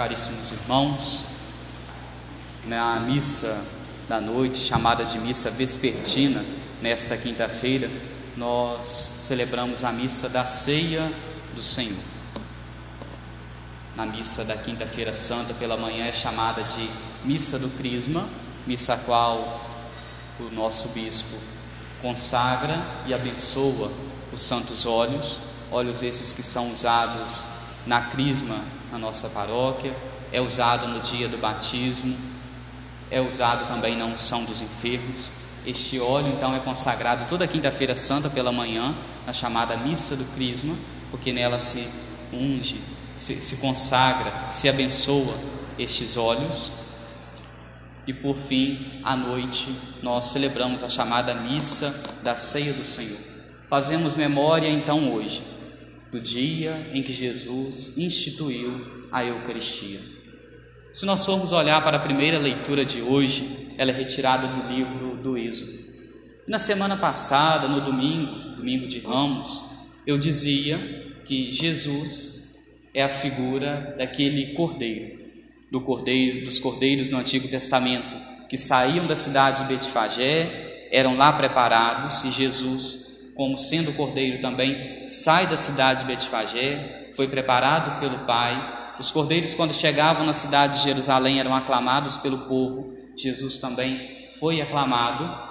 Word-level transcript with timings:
caríssimos 0.00 0.50
irmãos, 0.52 1.24
na 2.64 3.00
missa 3.00 3.62
da 4.08 4.18
noite, 4.18 4.56
chamada 4.56 5.04
de 5.04 5.18
missa 5.18 5.50
vespertina, 5.50 6.42
nesta 6.80 7.18
quinta-feira, 7.18 7.90
nós 8.34 8.88
celebramos 8.88 9.84
a 9.84 9.92
missa 9.92 10.26
da 10.26 10.42
ceia 10.42 11.06
do 11.54 11.62
Senhor. 11.62 12.02
Na 13.94 14.06
missa 14.06 14.42
da 14.42 14.56
quinta-feira 14.56 15.12
santa, 15.12 15.52
pela 15.52 15.76
manhã, 15.76 16.06
é 16.06 16.14
chamada 16.14 16.62
de 16.62 16.90
missa 17.22 17.58
do 17.58 17.68
Crisma, 17.68 18.26
missa 18.66 18.94
a 18.94 18.98
qual 19.00 19.60
o 20.40 20.44
nosso 20.44 20.88
bispo 20.94 21.36
consagra 22.00 22.82
e 23.04 23.12
abençoa 23.12 23.92
os 24.32 24.40
santos 24.40 24.86
óleos, 24.86 25.42
óleos 25.70 26.02
esses 26.02 26.32
que 26.32 26.42
são 26.42 26.72
usados 26.72 27.44
na 27.86 28.00
crisma 28.00 28.79
na 28.90 28.98
nossa 28.98 29.28
paróquia, 29.28 29.94
é 30.32 30.40
usado 30.40 30.88
no 30.88 31.00
dia 31.00 31.28
do 31.28 31.38
batismo, 31.38 32.16
é 33.10 33.20
usado 33.20 33.66
também 33.66 33.96
na 33.96 34.04
unção 34.04 34.44
dos 34.44 34.60
enfermos. 34.60 35.30
Este 35.66 35.98
óleo 36.00 36.28
então 36.28 36.54
é 36.54 36.60
consagrado 36.60 37.28
toda 37.28 37.46
quinta-feira 37.46 37.94
santa 37.94 38.30
pela 38.30 38.52
manhã, 38.52 38.94
na 39.26 39.32
chamada 39.32 39.76
missa 39.76 40.16
do 40.16 40.24
crisma, 40.34 40.74
porque 41.10 41.32
nela 41.32 41.58
se 41.58 41.88
unge, 42.32 42.80
se, 43.16 43.40
se 43.40 43.56
consagra, 43.56 44.50
se 44.50 44.68
abençoa 44.68 45.34
estes 45.78 46.16
óleos. 46.16 46.72
E 48.06 48.14
por 48.14 48.36
fim, 48.36 49.00
à 49.04 49.14
noite, 49.14 49.76
nós 50.02 50.26
celebramos 50.26 50.82
a 50.82 50.88
chamada 50.88 51.34
missa 51.34 52.20
da 52.22 52.34
ceia 52.34 52.72
do 52.72 52.84
Senhor. 52.84 53.18
Fazemos 53.68 54.16
memória 54.16 54.68
então 54.68 55.12
hoje 55.12 55.42
do 56.10 56.20
dia 56.20 56.90
em 56.92 57.02
que 57.02 57.12
Jesus 57.12 57.96
instituiu 57.96 59.06
a 59.12 59.24
Eucaristia. 59.24 60.00
Se 60.92 61.06
nós 61.06 61.24
formos 61.24 61.52
olhar 61.52 61.82
para 61.84 61.96
a 61.96 62.00
primeira 62.00 62.38
leitura 62.38 62.84
de 62.84 63.00
hoje, 63.00 63.68
ela 63.78 63.90
é 63.90 63.94
retirada 63.94 64.46
do 64.46 64.68
livro 64.68 65.16
do 65.16 65.38
Êxodo. 65.38 65.72
Na 66.46 66.58
semana 66.58 66.96
passada, 66.96 67.68
no 67.68 67.80
domingo, 67.84 68.56
domingo 68.56 68.88
de 68.88 68.98
Ramos, 68.98 69.62
eu 70.04 70.18
dizia 70.18 70.78
que 71.24 71.52
Jesus 71.52 72.58
é 72.92 73.02
a 73.02 73.08
figura 73.08 73.94
daquele 73.96 74.54
cordeiro, 74.54 75.20
do 75.70 75.80
cordeiro 75.80 76.44
dos 76.44 76.58
cordeiros 76.58 77.08
no 77.08 77.18
Antigo 77.18 77.46
Testamento, 77.46 78.16
que 78.48 78.56
saíam 78.56 79.06
da 79.06 79.14
cidade 79.14 79.62
de 79.62 79.68
Betfagé, 79.72 80.88
eram 80.90 81.16
lá 81.16 81.32
preparados 81.32 82.24
e 82.24 82.32
Jesus 82.32 83.09
como 83.34 83.56
sendo 83.56 83.92
cordeiro 83.94 84.40
também, 84.40 85.04
sai 85.04 85.46
da 85.46 85.56
cidade 85.56 86.00
de 86.00 86.06
Betfagé, 86.06 87.12
foi 87.14 87.28
preparado 87.28 88.00
pelo 88.00 88.26
Pai. 88.26 88.94
Os 88.98 89.10
cordeiros, 89.10 89.54
quando 89.54 89.72
chegavam 89.72 90.24
na 90.24 90.32
cidade 90.32 90.78
de 90.78 90.84
Jerusalém, 90.84 91.40
eram 91.40 91.54
aclamados 91.54 92.16
pelo 92.16 92.46
povo. 92.46 92.94
Jesus 93.16 93.58
também 93.58 94.28
foi 94.38 94.60
aclamado. 94.60 95.50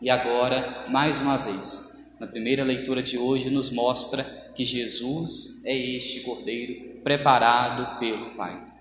E 0.00 0.10
agora, 0.10 0.86
mais 0.88 1.20
uma 1.20 1.36
vez, 1.36 2.16
na 2.20 2.26
primeira 2.26 2.62
leitura 2.62 3.02
de 3.02 3.18
hoje, 3.18 3.50
nos 3.50 3.70
mostra 3.70 4.22
que 4.54 4.64
Jesus 4.64 5.64
é 5.64 5.76
este 5.76 6.20
cordeiro 6.20 7.00
preparado 7.02 7.98
pelo 7.98 8.30
Pai. 8.36 8.74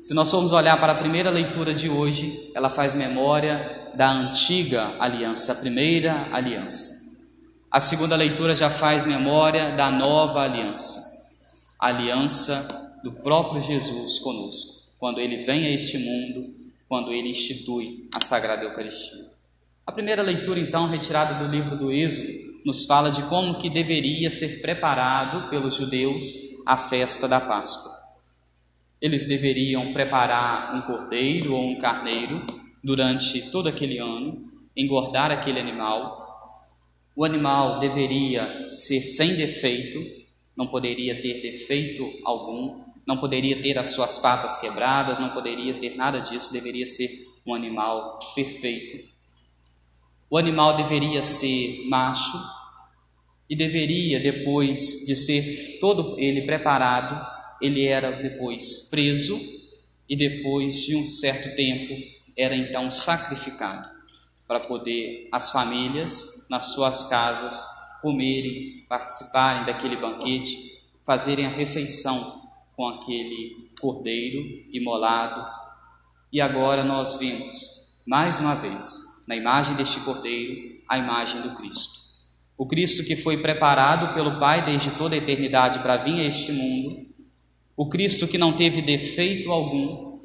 Se 0.00 0.14
nós 0.14 0.30
formos 0.30 0.52
olhar 0.52 0.78
para 0.78 0.92
a 0.92 0.96
primeira 0.96 1.28
leitura 1.28 1.74
de 1.74 1.88
hoje, 1.88 2.50
ela 2.54 2.70
faz 2.70 2.94
memória 2.94 3.90
da 3.96 4.08
antiga 4.08 4.94
aliança, 4.98 5.52
a 5.52 5.56
primeira 5.56 6.28
aliança. 6.32 7.07
A 7.70 7.80
segunda 7.80 8.16
leitura 8.16 8.56
já 8.56 8.70
faz 8.70 9.04
memória 9.04 9.76
da 9.76 9.90
nova 9.90 10.40
aliança, 10.40 11.36
a 11.78 11.88
aliança 11.88 12.98
do 13.04 13.12
próprio 13.12 13.60
Jesus 13.60 14.18
conosco, 14.20 14.96
quando 14.98 15.20
ele 15.20 15.36
vem 15.36 15.66
a 15.66 15.70
este 15.70 15.98
mundo, 15.98 16.54
quando 16.88 17.12
ele 17.12 17.28
institui 17.28 18.08
a 18.14 18.20
Sagrada 18.20 18.64
Eucaristia. 18.64 19.26
A 19.86 19.92
primeira 19.92 20.22
leitura, 20.22 20.58
então, 20.58 20.88
retirada 20.88 21.44
do 21.44 21.50
livro 21.50 21.76
do 21.76 21.92
Êxodo, 21.92 22.32
nos 22.64 22.86
fala 22.86 23.10
de 23.10 23.22
como 23.24 23.58
que 23.58 23.68
deveria 23.68 24.30
ser 24.30 24.62
preparado 24.62 25.50
pelos 25.50 25.74
judeus 25.74 26.24
a 26.66 26.78
festa 26.78 27.28
da 27.28 27.38
Páscoa. 27.38 27.92
Eles 28.98 29.28
deveriam 29.28 29.92
preparar 29.92 30.74
um 30.74 30.86
cordeiro 30.86 31.52
ou 31.52 31.68
um 31.68 31.78
carneiro 31.78 32.46
durante 32.82 33.50
todo 33.50 33.68
aquele 33.68 33.98
ano, 33.98 34.50
engordar 34.74 35.30
aquele 35.30 35.60
animal 35.60 36.27
o 37.18 37.24
animal 37.24 37.80
deveria 37.80 38.72
ser 38.72 39.00
sem 39.00 39.34
defeito, 39.34 39.98
não 40.56 40.68
poderia 40.68 41.20
ter 41.20 41.42
defeito 41.42 42.08
algum, 42.24 42.80
não 43.04 43.16
poderia 43.16 43.60
ter 43.60 43.76
as 43.76 43.88
suas 43.88 44.18
patas 44.18 44.60
quebradas, 44.60 45.18
não 45.18 45.30
poderia 45.30 45.74
ter 45.80 45.96
nada 45.96 46.20
disso, 46.20 46.52
deveria 46.52 46.86
ser 46.86 47.10
um 47.44 47.56
animal 47.56 48.20
perfeito. 48.36 49.04
O 50.30 50.38
animal 50.38 50.76
deveria 50.76 51.20
ser 51.20 51.88
macho 51.88 52.40
e 53.50 53.56
deveria, 53.56 54.20
depois 54.20 55.04
de 55.04 55.16
ser 55.16 55.80
todo 55.80 56.16
ele 56.20 56.42
preparado, 56.42 57.20
ele 57.60 57.84
era 57.84 58.12
depois 58.12 58.88
preso 58.90 59.36
e 60.08 60.14
depois 60.14 60.82
de 60.82 60.94
um 60.94 61.04
certo 61.04 61.56
tempo 61.56 61.94
era 62.36 62.54
então 62.54 62.88
sacrificado 62.92 63.97
para 64.48 64.60
poder 64.60 65.28
as 65.30 65.50
famílias 65.50 66.46
nas 66.50 66.72
suas 66.72 67.04
casas 67.04 67.66
comerem, 68.00 68.86
participarem 68.88 69.66
daquele 69.66 69.96
banquete, 69.96 70.80
fazerem 71.04 71.44
a 71.44 71.50
refeição 71.50 72.18
com 72.74 72.88
aquele 72.88 73.70
cordeiro 73.78 74.64
imolado. 74.72 75.46
E 76.32 76.40
agora 76.40 76.82
nós 76.82 77.16
vemos, 77.16 78.02
mais 78.06 78.40
uma 78.40 78.54
vez, 78.54 78.98
na 79.28 79.36
imagem 79.36 79.76
deste 79.76 80.00
cordeiro, 80.00 80.78
a 80.88 80.96
imagem 80.96 81.42
do 81.42 81.54
Cristo. 81.54 81.98
O 82.56 82.66
Cristo 82.66 83.04
que 83.04 83.16
foi 83.16 83.36
preparado 83.36 84.14
pelo 84.14 84.40
Pai 84.40 84.64
desde 84.64 84.90
toda 84.92 85.14
a 85.14 85.18
eternidade 85.18 85.80
para 85.80 85.96
vir 85.96 86.20
a 86.20 86.24
este 86.24 86.52
mundo, 86.52 87.06
o 87.76 87.88
Cristo 87.88 88.26
que 88.26 88.38
não 88.38 88.54
teve 88.54 88.80
defeito 88.80 89.52
algum, 89.52 90.20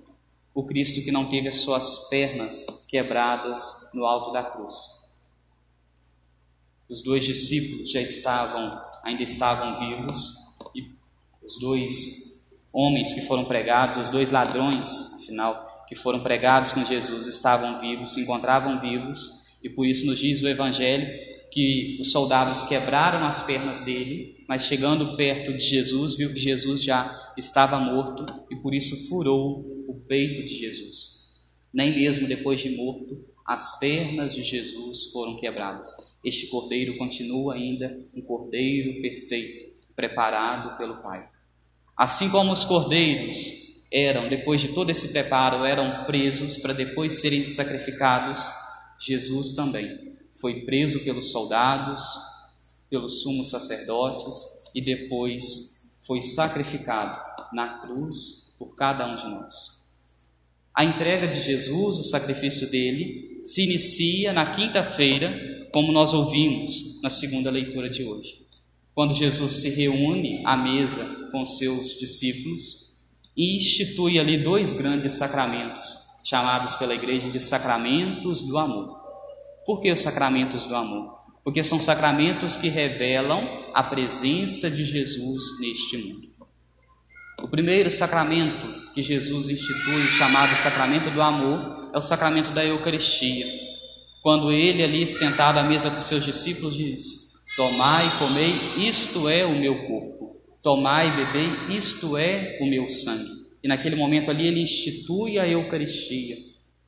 o 0.53 0.63
Cristo 0.63 1.03
que 1.03 1.11
não 1.11 1.25
teve 1.25 1.47
as 1.47 1.55
suas 1.55 2.09
pernas 2.09 2.87
quebradas 2.89 3.82
no 3.93 4.05
alto 4.05 4.31
da 4.31 4.43
cruz. 4.43 4.75
Os 6.89 7.01
dois 7.01 7.25
discípulos 7.25 7.89
já 7.89 8.01
estavam, 8.01 8.79
ainda 9.03 9.23
estavam 9.23 9.79
vivos, 9.79 10.33
e 10.75 10.91
os 11.43 11.59
dois 11.59 12.67
homens 12.73 13.13
que 13.13 13.21
foram 13.21 13.45
pregados, 13.45 13.97
os 13.97 14.09
dois 14.09 14.31
ladrões, 14.31 14.89
afinal, 15.15 15.85
que 15.87 15.95
foram 15.95 16.21
pregados 16.21 16.71
com 16.71 16.83
Jesus, 16.83 17.27
estavam 17.27 17.79
vivos, 17.79 18.13
se 18.13 18.21
encontravam 18.21 18.79
vivos, 18.79 19.43
e 19.63 19.69
por 19.69 19.85
isso 19.85 20.05
nos 20.05 20.19
diz 20.19 20.41
o 20.41 20.47
Evangelho 20.47 21.07
que 21.53 21.99
os 22.01 22.11
soldados 22.11 22.63
quebraram 22.63 23.25
as 23.25 23.43
pernas 23.43 23.81
dele, 23.81 24.43
mas 24.47 24.63
chegando 24.63 25.15
perto 25.15 25.53
de 25.53 25.61
Jesus, 25.63 26.15
viu 26.15 26.33
que 26.33 26.39
Jesus 26.39 26.83
já 26.83 27.33
estava 27.37 27.79
morto 27.79 28.25
e 28.49 28.55
por 28.55 28.73
isso 28.73 29.07
furou 29.07 29.59
o 29.87 29.93
peito 30.07 30.43
de 30.43 30.57
Jesus. 30.57 31.23
Nem 31.71 31.95
mesmo 31.95 32.27
depois 32.27 32.59
de 32.59 32.75
morto, 32.75 33.23
as 33.45 33.79
pernas 33.79 34.33
de 34.33 34.43
Jesus 34.43 35.11
foram 35.11 35.37
quebradas. 35.37 35.89
Este 36.23 36.47
cordeiro 36.47 36.97
continua 36.97 37.55
ainda 37.55 37.99
um 38.15 38.21
cordeiro 38.21 39.01
perfeito, 39.01 39.73
preparado 39.95 40.77
pelo 40.77 41.01
Pai. 41.01 41.27
Assim 41.95 42.29
como 42.29 42.51
os 42.51 42.63
cordeiros 42.63 43.87
eram, 43.91 44.27
depois 44.29 44.61
de 44.61 44.69
todo 44.69 44.89
esse 44.89 45.09
preparo, 45.09 45.65
eram 45.65 46.05
presos 46.05 46.57
para 46.57 46.73
depois 46.73 47.21
serem 47.21 47.45
sacrificados, 47.45 48.39
Jesus 48.99 49.53
também 49.53 50.13
foi 50.33 50.61
preso 50.61 51.03
pelos 51.03 51.31
soldados, 51.31 52.01
pelos 52.89 53.21
sumos 53.21 53.49
sacerdotes 53.49 54.35
e 54.73 54.81
depois 54.81 56.01
foi 56.07 56.21
sacrificado 56.21 57.21
na 57.53 57.79
cruz 57.79 58.55
por 58.57 58.75
cada 58.75 59.05
um 59.05 59.15
de 59.15 59.25
nós. 59.25 59.83
A 60.75 60.83
entrega 60.83 61.27
de 61.27 61.39
Jesus, 61.39 61.99
o 61.99 62.03
sacrifício 62.03 62.69
dele, 62.71 63.32
se 63.43 63.63
inicia 63.63 64.31
na 64.31 64.55
quinta-feira, 64.55 65.67
como 65.73 65.91
nós 65.91 66.13
ouvimos 66.13 67.01
na 67.01 67.09
segunda 67.09 67.51
leitura 67.51 67.89
de 67.89 68.05
hoje. 68.05 68.41
Quando 68.95 69.13
Jesus 69.13 69.51
se 69.51 69.69
reúne 69.71 70.41
à 70.45 70.55
mesa 70.55 71.29
com 71.29 71.45
seus 71.45 71.99
discípulos 71.99 72.83
e 73.35 73.57
institui 73.57 74.17
ali 74.17 74.37
dois 74.37 74.71
grandes 74.71 75.13
sacramentos, 75.13 75.89
chamados 76.23 76.75
pela 76.75 76.95
igreja 76.95 77.29
de 77.29 77.39
sacramentos 77.39 78.43
do 78.43 78.57
amor. 78.57 78.97
Por 79.65 79.81
que 79.81 79.91
os 79.91 79.99
sacramentos 79.99 80.65
do 80.65 80.75
amor? 80.75 81.13
Porque 81.43 81.63
são 81.63 81.81
sacramentos 81.81 82.55
que 82.55 82.69
revelam 82.69 83.71
a 83.73 83.83
presença 83.83 84.71
de 84.71 84.85
Jesus 84.85 85.59
neste 85.59 85.97
mundo. 85.97 86.32
Primeiro 87.53 87.87
sacramento 87.91 88.91
que 88.95 89.03
Jesus 89.03 89.47
institui, 89.47 90.07
chamado 90.07 90.55
sacramento 90.55 91.11
do 91.11 91.21
amor, 91.21 91.91
é 91.93 91.97
o 91.99 92.01
sacramento 92.01 92.49
da 92.49 92.65
Eucaristia. 92.65 93.45
Quando 94.23 94.51
ele 94.51 94.81
ali 94.81 95.05
sentado 95.05 95.59
à 95.59 95.63
mesa 95.63 95.91
com 95.91 96.01
seus 96.01 96.25
discípulos 96.25 96.75
diz: 96.75 97.45
Tomai 97.55 98.07
e 98.07 98.17
comei, 98.17 98.89
isto 98.89 99.29
é 99.29 99.45
o 99.45 99.55
meu 99.55 99.85
corpo. 99.85 100.41
Tomai 100.63 101.09
e 101.09 101.11
bebei, 101.11 101.77
isto 101.77 102.17
é 102.17 102.57
o 102.59 102.65
meu 102.65 102.89
sangue. 102.89 103.29
E 103.63 103.67
naquele 103.67 103.95
momento 103.95 104.31
ali 104.31 104.47
ele 104.47 104.59
institui 104.59 105.37
a 105.37 105.47
Eucaristia. 105.47 106.37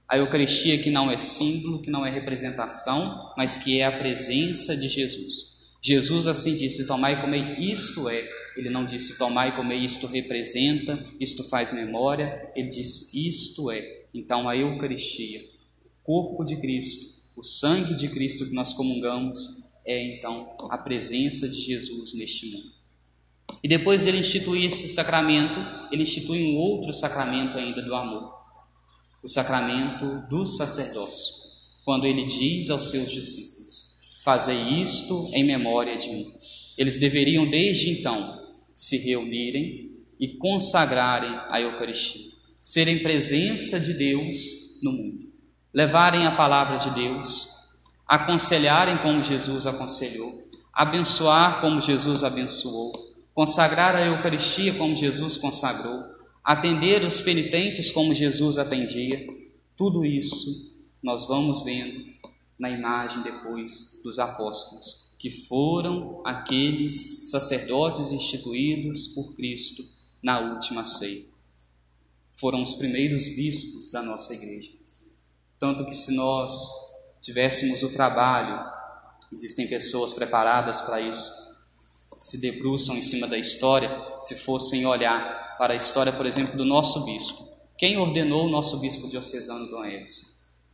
A 0.10 0.18
Eucaristia 0.18 0.80
que 0.80 0.90
não 0.90 1.12
é 1.12 1.18
símbolo, 1.18 1.84
que 1.84 1.92
não 1.92 2.04
é 2.04 2.10
representação, 2.10 3.34
mas 3.38 3.56
que 3.56 3.80
é 3.80 3.86
a 3.86 3.92
presença 3.92 4.76
de 4.76 4.88
Jesus. 4.88 5.32
Jesus 5.80 6.26
assim 6.26 6.58
disse: 6.58 6.88
Tomai 6.88 7.14
e 7.14 7.22
comei, 7.22 7.56
isto 7.60 8.10
é. 8.10 8.45
Ele 8.56 8.70
não 8.70 8.86
disse: 8.86 9.18
Tomai 9.18 9.50
e 9.50 9.52
comei, 9.52 9.80
isto 9.80 10.08
representa, 10.08 11.06
isto 11.20 11.44
faz 11.44 11.74
memória. 11.74 12.52
Ele 12.56 12.70
disse: 12.70 13.28
Isto 13.28 13.70
é. 13.70 14.06
Então 14.14 14.48
a 14.48 14.56
Eucaristia, 14.56 15.44
o 15.86 16.04
corpo 16.04 16.44
de 16.46 16.56
Cristo, 16.58 17.06
o 17.36 17.44
sangue 17.44 17.96
de 17.96 18.08
Cristo 18.08 18.46
que 18.46 18.54
nós 18.54 18.74
comungamos, 18.74 19.66
é 19.86 20.16
então 20.16 20.56
a 20.70 20.78
presença 20.78 21.50
de 21.50 21.62
Jesus 21.62 22.14
neste 22.14 22.50
mundo. 22.50 22.72
E 23.62 23.68
depois 23.68 24.04
dele 24.04 24.20
instituir 24.20 24.72
esse 24.72 24.88
sacramento, 24.90 25.60
ele 25.92 26.04
institui 26.04 26.44
um 26.44 26.58
outro 26.58 26.94
sacramento 26.94 27.58
ainda 27.58 27.82
do 27.82 27.94
amor, 27.94 28.34
o 29.22 29.28
sacramento 29.28 30.28
do 30.30 30.46
sacerdócio, 30.46 31.36
quando 31.84 32.06
ele 32.06 32.26
diz 32.26 32.70
aos 32.70 32.90
seus 32.90 33.12
discípulos: 33.12 34.00
Fazei 34.24 34.82
isto 34.82 35.30
em 35.34 35.44
memória 35.44 35.98
de 35.98 36.10
mim. 36.10 36.34
Eles 36.78 36.98
deveriam 36.98 37.50
desde 37.50 37.90
então 37.90 38.45
se 38.76 38.98
reunirem 38.98 39.90
e 40.20 40.28
consagrarem 40.28 41.40
a 41.50 41.62
Eucaristia, 41.62 42.32
serem 42.62 43.00
presença 43.00 43.80
de 43.80 43.94
Deus 43.94 44.82
no 44.84 44.92
mundo, 44.92 45.32
levarem 45.74 46.28
a 46.28 46.36
palavra 46.36 46.78
de 46.78 46.94
Deus, 46.94 47.48
aconselharem 48.06 48.98
como 48.98 49.24
Jesus 49.24 49.66
aconselhou, 49.66 50.32
abençoar 50.74 51.62
como 51.62 51.80
Jesus 51.80 52.24
abençoou, 52.24 52.92
consagrar 53.34 53.96
a 53.96 54.06
Eucaristia 54.06 54.74
como 54.74 54.96
Jesus 54.96 55.38
consagrou, 55.38 56.04
atender 56.44 57.04
os 57.04 57.22
penitentes 57.22 57.90
como 57.92 58.14
Jesus 58.14 58.58
atendia. 58.58 59.26
Tudo 59.76 60.06
isso 60.06 60.76
nós 61.02 61.26
vamos 61.26 61.64
vendo 61.64 62.06
na 62.58 62.70
imagem 62.70 63.22
depois 63.24 64.02
dos 64.04 64.20
apóstolos, 64.20 65.05
que 65.26 65.32
foram 65.32 66.22
aqueles 66.24 67.32
sacerdotes 67.32 68.12
instituídos 68.12 69.08
por 69.08 69.36
Cristo 69.36 69.82
na 70.22 70.40
última 70.40 70.86
ceia. 70.86 71.26
Foram 72.36 72.62
os 72.62 72.74
primeiros 72.74 73.28
bispos 73.30 73.90
da 73.90 74.04
nossa 74.04 74.36
igreja. 74.36 74.70
Tanto 75.58 75.84
que 75.84 75.96
se 75.96 76.14
nós 76.14 76.54
tivéssemos 77.24 77.82
o 77.82 77.92
trabalho, 77.92 78.72
existem 79.34 79.68
pessoas 79.68 80.14
preparadas 80.14 80.80
para 80.82 81.02
isso, 81.02 81.34
se 82.20 82.40
debruçam 82.40 82.96
em 82.96 83.02
cima 83.02 83.26
da 83.26 83.36
história, 83.40 83.90
se 84.20 84.36
fossem 84.36 84.86
olhar 84.86 85.58
para 85.58 85.74
a 85.74 85.78
história, 85.78 86.14
por 86.14 86.28
exemplo, 86.28 86.56
do 86.56 86.66
nosso 86.66 87.04
bispo. 87.04 87.44
Quem 87.80 87.98
ordenou 87.98 88.46
o 88.46 88.52
nosso 88.52 88.78
bispo 88.78 89.10
diocesano 89.10 89.72
Dom 89.72 89.86
Edson? 89.86 90.28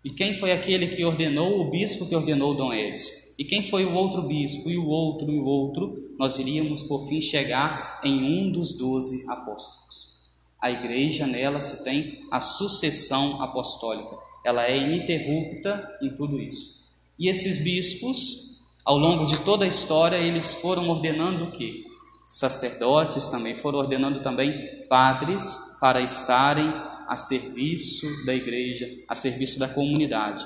E 0.04 0.10
quem 0.10 0.34
foi 0.34 0.52
aquele 0.52 0.94
que 0.94 1.06
ordenou 1.06 1.62
o 1.62 1.72
bispo 1.72 2.06
que 2.06 2.16
ordenou 2.18 2.54
Dom 2.54 2.74
Edson? 2.74 3.21
E 3.42 3.44
quem 3.44 3.64
foi 3.64 3.86
o 3.86 3.94
outro 3.96 4.22
bispo, 4.22 4.70
e 4.70 4.78
o 4.78 4.86
outro, 4.86 5.32
e 5.32 5.40
o 5.40 5.46
outro? 5.46 6.14
Nós 6.20 6.38
iríamos 6.38 6.84
por 6.84 7.08
fim 7.08 7.20
chegar 7.20 8.00
em 8.04 8.24
um 8.24 8.52
dos 8.52 8.78
doze 8.78 9.28
apóstolos. 9.28 10.22
A 10.62 10.70
igreja 10.70 11.26
nela 11.26 11.60
se 11.60 11.84
tem 11.84 12.24
a 12.30 12.40
sucessão 12.40 13.42
apostólica, 13.42 14.16
ela 14.46 14.68
é 14.68 14.78
ininterrupta 14.78 15.90
em 16.04 16.14
tudo 16.14 16.40
isso. 16.40 16.86
E 17.18 17.30
esses 17.30 17.64
bispos, 17.64 18.60
ao 18.86 19.00
longo 19.00 19.26
de 19.26 19.44
toda 19.44 19.66
a 19.66 19.68
história, 19.68 20.18
eles 20.18 20.54
foram 20.54 20.88
ordenando 20.88 21.46
o 21.46 21.52
quê? 21.52 21.84
Sacerdotes 22.28 23.28
também 23.28 23.56
foram 23.56 23.80
ordenando 23.80 24.22
também 24.22 24.86
padres 24.88 25.58
para 25.80 26.00
estarem 26.00 26.72
a 27.08 27.18
serviço 27.18 28.06
da 28.24 28.36
igreja, 28.36 28.88
a 29.08 29.16
serviço 29.16 29.58
da 29.58 29.68
comunidade, 29.68 30.46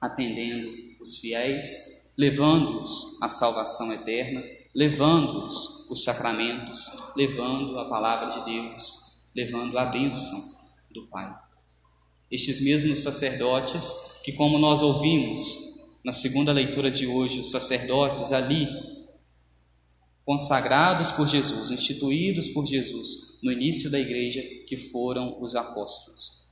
atendendo 0.00 0.70
os 1.00 1.18
fiéis, 1.18 2.01
levando-os 2.16 3.20
à 3.22 3.28
salvação 3.28 3.92
eterna, 3.92 4.42
levando-os 4.74 5.90
os 5.90 6.04
sacramentos, 6.04 6.90
levando 7.16 7.78
a 7.78 7.88
palavra 7.88 8.30
de 8.30 8.44
Deus, 8.44 8.96
levando 9.34 9.78
a 9.78 9.86
bênção 9.86 10.38
do 10.92 11.06
Pai. 11.08 11.34
Estes 12.30 12.62
mesmos 12.62 13.00
sacerdotes, 13.00 14.20
que 14.24 14.32
como 14.32 14.58
nós 14.58 14.80
ouvimos 14.80 15.42
na 16.04 16.12
segunda 16.12 16.52
leitura 16.52 16.90
de 16.90 17.06
hoje, 17.06 17.40
os 17.40 17.50
sacerdotes 17.50 18.32
ali 18.32 18.66
consagrados 20.24 21.10
por 21.10 21.26
Jesus, 21.26 21.70
instituídos 21.70 22.48
por 22.48 22.66
Jesus 22.66 23.38
no 23.42 23.50
início 23.50 23.90
da 23.90 23.98
igreja, 23.98 24.40
que 24.66 24.76
foram 24.76 25.42
os 25.42 25.54
apóstolos. 25.54 26.42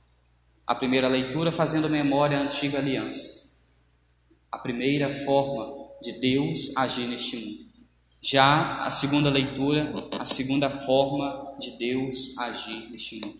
A 0.67 0.75
primeira 0.75 1.07
leitura 1.07 1.51
fazendo 1.51 1.89
memória 1.89 2.37
à 2.37 2.43
antiga 2.43 2.77
aliança, 2.77 3.50
a 4.51 4.57
primeira 4.57 5.09
forma 5.23 5.87
de 6.01 6.13
Deus 6.13 6.75
agir 6.75 7.07
neste 7.07 7.37
mundo. 7.37 7.71
Já 8.21 8.83
a 8.83 8.89
segunda 8.89 9.29
leitura, 9.29 9.93
a 10.19 10.25
segunda 10.25 10.69
forma 10.69 11.55
de 11.59 11.71
Deus 11.71 12.37
agir 12.37 12.89
neste 12.91 13.15
mundo. 13.15 13.39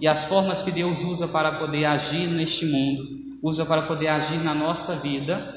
E 0.00 0.06
as 0.06 0.24
formas 0.24 0.62
que 0.62 0.70
Deus 0.70 1.02
usa 1.02 1.28
para 1.28 1.52
poder 1.52 1.84
agir 1.84 2.28
neste 2.28 2.64
mundo, 2.64 3.38
usa 3.42 3.66
para 3.66 3.82
poder 3.82 4.08
agir 4.08 4.38
na 4.38 4.54
nossa 4.54 4.96
vida, 4.96 5.54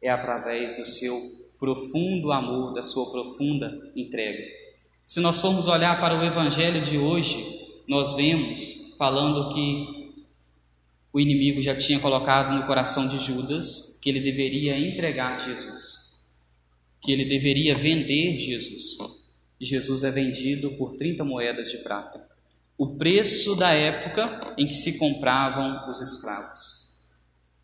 é 0.00 0.10
através 0.10 0.76
do 0.76 0.84
seu 0.84 1.18
profundo 1.58 2.32
amor, 2.32 2.72
da 2.72 2.82
sua 2.82 3.10
profunda 3.10 3.90
entrega. 3.96 4.44
Se 5.06 5.20
nós 5.20 5.40
formos 5.40 5.68
olhar 5.68 6.00
para 6.00 6.18
o 6.18 6.24
evangelho 6.24 6.80
de 6.82 6.98
hoje, 6.98 7.66
nós 7.88 8.14
vemos 8.14 8.94
falando 8.98 9.54
que 9.54 10.05
o 11.16 11.20
inimigo 11.20 11.62
já 11.62 11.74
tinha 11.74 11.98
colocado 11.98 12.54
no 12.54 12.66
coração 12.66 13.08
de 13.08 13.18
Judas 13.18 13.98
que 14.02 14.10
ele 14.10 14.20
deveria 14.20 14.78
entregar 14.78 15.40
Jesus, 15.40 15.94
que 17.00 17.10
ele 17.10 17.24
deveria 17.24 17.74
vender 17.74 18.36
Jesus. 18.36 18.98
E 19.58 19.64
Jesus 19.64 20.04
é 20.04 20.10
vendido 20.10 20.72
por 20.72 20.98
30 20.98 21.24
moedas 21.24 21.70
de 21.70 21.78
prata, 21.78 22.22
o 22.76 22.98
preço 22.98 23.56
da 23.56 23.70
época 23.70 24.40
em 24.58 24.66
que 24.66 24.74
se 24.74 24.98
compravam 24.98 25.88
os 25.88 26.02
escravos. 26.02 26.98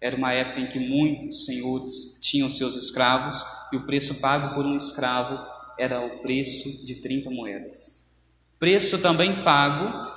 Era 0.01 0.17
uma 0.17 0.33
época 0.33 0.59
em 0.59 0.69
que 0.71 0.79
muitos 0.79 1.45
senhores 1.45 2.21
tinham 2.23 2.49
seus 2.49 2.75
escravos 2.75 3.45
e 3.71 3.77
o 3.77 3.85
preço 3.85 4.15
pago 4.15 4.55
por 4.55 4.65
um 4.65 4.77
escravo 4.77 5.39
era 5.79 6.01
o 6.01 6.23
preço 6.23 6.87
de 6.87 7.03
30 7.03 7.29
moedas. 7.29 8.17
Preço 8.59 9.03
também 9.03 9.45
pago, 9.45 10.11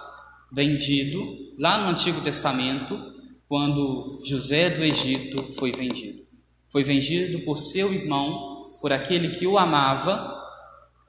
vendido, 0.53 1.53
lá 1.59 1.77
no 1.81 1.89
Antigo 1.89 2.21
Testamento, 2.21 3.13
quando 3.47 4.21
José 4.25 4.69
do 4.69 4.83
Egito 4.83 5.43
foi 5.53 5.71
vendido. 5.71 6.23
Foi 6.71 6.83
vendido 6.83 7.39
por 7.45 7.57
seu 7.57 7.93
irmão, 7.93 8.69
por 8.81 8.91
aquele 8.91 9.35
que 9.35 9.47
o 9.47 9.57
amava. 9.57 10.35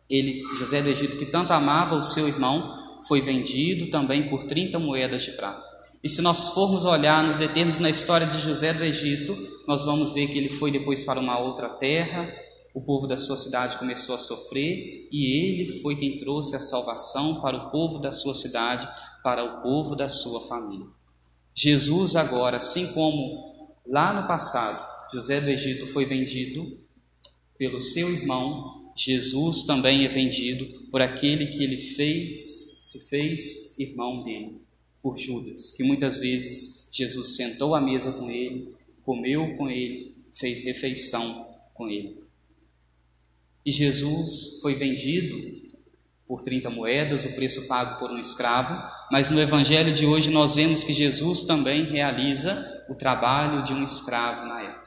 Ele, 0.09 0.43
José 0.59 0.83
do 0.83 0.88
Egito, 0.88 1.16
que 1.16 1.26
tanto 1.26 1.52
amava 1.52 1.97
o 1.97 2.02
seu 2.02 2.28
irmão, 2.28 2.76
foi 3.09 3.21
vendido 3.21 3.90
também 3.90 4.28
por 4.28 4.45
30 4.45 4.78
moedas 4.78 5.23
de 5.23 5.33
prata. 5.33 5.64
E 6.02 6.09
se 6.09 6.23
nós 6.23 6.50
formos 6.50 6.85
olhar, 6.85 7.25
nos 7.25 7.37
determos 7.37 7.78
na 7.78 7.90
história 7.90 8.26
de 8.26 8.38
José 8.38 8.73
do 8.73 8.85
Egito, 8.85 9.37
nós 9.66 9.85
vamos 9.85 10.12
ver 10.12 10.28
que 10.28 10.38
ele 10.38 10.49
foi 10.49 10.71
depois 10.71 11.02
para 11.02 11.19
uma 11.19 11.38
outra 11.38 11.69
terra, 11.69 12.33
o 12.76 12.81
povo 12.81 13.07
da 13.07 13.16
sua 13.16 13.38
cidade 13.38 13.78
começou 13.78 14.14
a 14.14 14.19
sofrer 14.19 15.09
e 15.11 15.50
ele 15.50 15.81
foi 15.81 15.97
quem 15.97 16.19
trouxe 16.19 16.55
a 16.55 16.61
salvação 16.61 17.40
para 17.40 17.57
o 17.57 17.71
povo 17.71 17.99
da 17.99 18.12
sua 18.12 18.35
cidade, 18.35 18.87
para 19.25 19.43
o 19.43 19.62
povo 19.62 19.97
da 19.97 20.09
sua 20.09 20.43
família. 20.43 20.96
Jesus, 21.59 22.15
agora, 22.15 22.59
assim 22.59 22.93
como 22.93 23.75
lá 23.87 24.13
no 24.13 24.29
passado, 24.29 25.11
José 25.11 25.41
do 25.41 25.49
Egito 25.49 25.87
foi 25.87 26.05
vendido 26.05 26.79
pelo 27.57 27.81
seu 27.81 28.13
irmão, 28.13 28.93
Jesus 28.95 29.65
também 29.65 30.05
é 30.05 30.09
vendido 30.09 30.67
por 30.91 31.01
aquele 31.01 31.47
que 31.47 31.65
ele 31.65 31.81
fez, 31.81 32.83
se 32.83 33.09
fez 33.09 33.79
irmão 33.79 34.23
dele 34.23 34.61
por 35.03 35.17
Judas, 35.19 35.73
que 35.73 35.83
muitas 35.83 36.19
vezes 36.19 36.91
Jesus 36.93 37.37
sentou 37.37 37.75
à 37.75 37.81
mesa 37.81 38.13
com 38.13 38.31
ele, 38.31 38.75
comeu 39.03 39.57
com 39.57 39.71
ele, 39.71 40.15
fez 40.35 40.61
refeição 40.61 41.25
com 41.73 41.89
ele. 41.89 42.21
E 43.65 43.73
Jesus 43.73 44.61
foi 44.61 44.75
vendido 44.75 45.73
por 46.29 46.43
30 46.43 46.69
moedas, 46.69 47.25
o 47.25 47.35
preço 47.35 47.67
pago 47.67 47.99
por 47.99 48.11
um 48.11 48.19
escravo, 48.19 48.75
mas 49.11 49.31
no 49.31 49.41
evangelho 49.41 49.93
de 49.93 50.05
hoje 50.05 50.31
nós 50.31 50.55
vemos 50.55 50.83
que 50.83 50.93
Jesus 50.93 51.45
também 51.45 51.85
realiza 51.85 52.85
o 52.89 52.95
trabalho 52.95 53.63
de 53.63 53.73
um 53.73 53.83
escravo 53.83 54.47
na 54.47 54.63
época. 54.63 54.87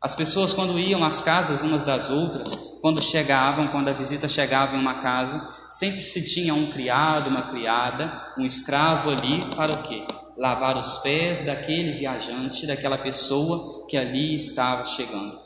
As 0.00 0.14
pessoas, 0.14 0.52
quando 0.54 0.78
iam 0.78 1.04
às 1.04 1.20
casas 1.20 1.60
umas 1.60 1.82
das 1.82 2.08
outras, 2.08 2.54
quando 2.80 3.02
chegavam, 3.02 3.68
quando 3.68 3.88
a 3.88 3.92
visita 3.92 4.26
chegava 4.26 4.74
em 4.74 4.80
uma 4.80 5.00
casa, 5.00 5.46
sempre 5.70 6.00
se 6.00 6.22
tinha 6.22 6.54
um 6.54 6.70
criado, 6.70 7.28
uma 7.28 7.42
criada, 7.42 8.32
um 8.38 8.46
escravo 8.46 9.10
ali 9.10 9.44
para 9.54 9.72
o 9.72 9.82
quê? 9.82 10.06
Lavar 10.38 10.78
os 10.78 10.96
pés 10.98 11.42
daquele 11.42 11.92
viajante, 11.92 12.66
daquela 12.66 12.96
pessoa 12.96 13.86
que 13.88 13.96
ali 13.96 14.34
estava 14.34 14.86
chegando. 14.86 15.38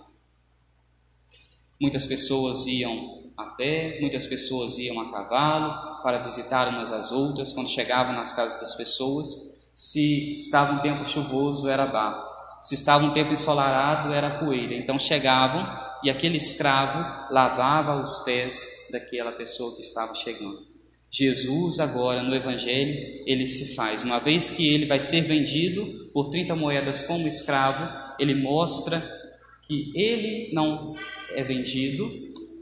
Muitas 1.81 2.07
pessoas 2.07 2.65
iam 2.69 3.24
a 3.37 3.45
pé, 3.45 3.99
muitas 4.01 4.27
pessoas 4.27 4.79
iam 4.79 5.01
a 5.01 5.11
cavalo, 5.11 6.03
para 6.03 6.19
visitar 6.19 6.69
umas 6.69 6.91
às 6.91 7.11
outras, 7.11 7.53
quando 7.53 7.69
chegavam 7.69 8.15
nas 8.15 8.33
casas 8.33 8.61
das 8.61 8.75
pessoas. 8.75 9.29
Se 9.75 10.37
estava 10.37 10.75
um 10.75 10.79
tempo 10.79 11.07
chuvoso, 11.07 11.69
era 11.69 11.87
barro. 11.87 12.23
Se 12.61 12.75
estava 12.75 13.05
um 13.05 13.13
tempo 13.13 13.33
ensolarado, 13.33 14.13
era 14.13 14.39
poeira. 14.39 14.75
Então 14.75 14.99
chegavam 14.99 15.67
e 16.03 16.11
aquele 16.11 16.37
escravo 16.37 17.33
lavava 17.33 18.03
os 18.03 18.19
pés 18.21 18.89
daquela 18.91 19.33
pessoa 19.33 19.75
que 19.75 19.81
estava 19.81 20.15
chegando. 20.15 20.59
Jesus, 21.11 21.79
agora 21.79 22.23
no 22.23 22.35
Evangelho, 22.35 23.23
ele 23.27 23.47
se 23.47 23.75
faz. 23.75 24.03
Uma 24.03 24.19
vez 24.19 24.51
que 24.51 24.75
ele 24.75 24.85
vai 24.85 24.99
ser 24.99 25.23
vendido 25.23 26.11
por 26.13 26.29
30 26.29 26.57
moedas 26.57 27.03
como 27.03 27.29
escravo, 27.29 27.89
ele 28.19 28.35
mostra 28.35 29.01
que 29.67 29.93
ele 29.95 30.53
não 30.53 30.95
é 31.35 31.43
vendido, 31.43 32.11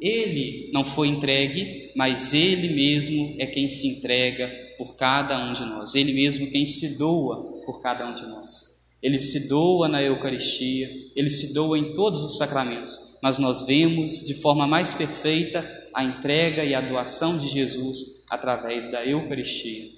ele 0.03 0.71
não 0.73 0.85
foi 0.85 1.09
entregue, 1.09 1.93
mas 1.95 2.35
ele 2.35 2.75
mesmo 2.75 3.37
é 3.39 3.47
quem 3.47 3.69
se 3.69 3.87
entrega 3.87 4.49
por 4.77 4.97
cada 4.97 5.39
um 5.39 5.53
de 5.53 5.65
nós, 5.65 5.95
ele 5.95 6.13
mesmo 6.13 6.51
quem 6.51 6.67
se 6.67 6.99
doa 6.99 7.63
por 7.65 7.81
cada 7.81 8.05
um 8.07 8.13
de 8.13 8.27
nós. 8.27 8.73
Ele 9.01 9.19
se 9.19 9.49
doa 9.49 9.89
na 9.89 10.03
Eucaristia, 10.03 10.91
ele 11.15 11.31
se 11.31 11.55
doa 11.55 11.79
em 11.79 11.95
todos 11.95 12.23
os 12.25 12.37
sacramentos, 12.37 13.17
mas 13.23 13.39
nós 13.39 13.63
vemos 13.63 14.25
de 14.25 14.35
forma 14.35 14.67
mais 14.67 14.93
perfeita 14.93 15.65
a 15.95 16.03
entrega 16.03 16.65
e 16.65 16.75
a 16.75 16.81
doação 16.81 17.39
de 17.39 17.49
Jesus 17.49 18.25
através 18.29 18.91
da 18.91 19.05
Eucaristia. 19.07 19.89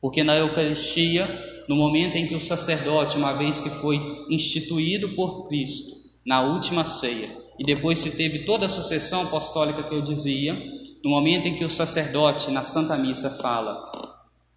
Porque 0.00 0.22
na 0.22 0.36
Eucaristia, 0.36 1.26
no 1.68 1.74
momento 1.74 2.16
em 2.16 2.28
que 2.28 2.34
o 2.34 2.40
sacerdote, 2.40 3.16
uma 3.16 3.32
vez 3.32 3.60
que 3.60 3.70
foi 3.70 3.98
instituído 4.30 5.10
por 5.10 5.48
Cristo, 5.48 5.96
na 6.24 6.42
última 6.42 6.84
ceia, 6.84 7.28
e 7.58 7.64
depois 7.64 7.98
se 7.98 8.16
teve 8.16 8.40
toda 8.40 8.66
a 8.66 8.68
sucessão 8.68 9.22
apostólica 9.22 9.82
que 9.82 9.94
eu 9.94 10.02
dizia, 10.02 10.54
no 11.02 11.10
momento 11.10 11.46
em 11.46 11.56
que 11.56 11.64
o 11.64 11.68
sacerdote 11.68 12.50
na 12.50 12.62
Santa 12.62 12.96
Missa 12.96 13.30
fala: 13.30 13.82